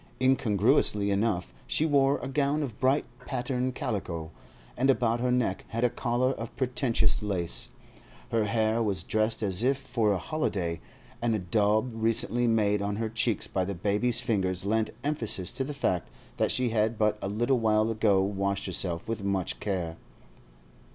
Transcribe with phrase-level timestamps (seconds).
[0.19, 4.31] Incongruously enough, she wore a gown of bright patterned calico,
[4.75, 7.67] and about her neck had a collar of pretentious lace;
[8.31, 10.79] her hair was dressed as if for a holiday,
[11.21, 15.63] and a daub recently made on her cheeks by the baby's fingers lent emphasis to
[15.63, 19.97] the fact that she had but a little while ago washed herself with much care.